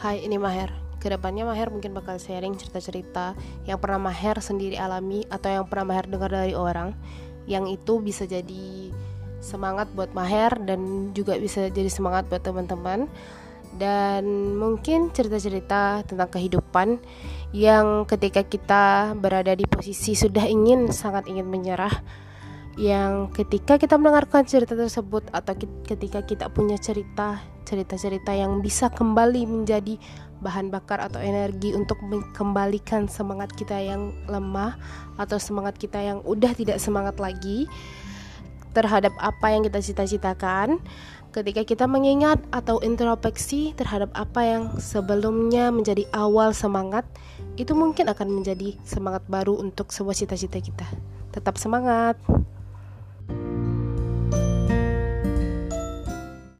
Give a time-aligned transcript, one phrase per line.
[0.00, 0.72] Hai, ini Maher.
[0.96, 3.36] Ke depannya Maher mungkin bakal sharing cerita-cerita
[3.68, 6.96] yang pernah Maher sendiri alami atau yang pernah Maher dengar dari orang
[7.44, 8.88] yang itu bisa jadi
[9.44, 13.12] semangat buat Maher dan juga bisa jadi semangat buat teman-teman
[13.76, 14.24] dan
[14.56, 16.96] mungkin cerita-cerita tentang kehidupan
[17.52, 21.92] yang ketika kita berada di posisi sudah ingin sangat ingin menyerah
[22.80, 25.52] yang ketika kita mendengarkan cerita tersebut atau
[25.84, 29.94] ketika kita punya cerita cerita-cerita yang bisa kembali menjadi
[30.42, 34.74] bahan bakar atau energi untuk mengembalikan semangat kita yang lemah
[35.14, 37.70] atau semangat kita yang udah tidak semangat lagi
[38.74, 40.82] terhadap apa yang kita cita-citakan.
[41.30, 47.06] Ketika kita mengingat atau introspeksi terhadap apa yang sebelumnya menjadi awal semangat
[47.54, 50.90] itu mungkin akan menjadi semangat baru untuk sebuah cita-cita kita.
[51.30, 52.18] Tetap semangat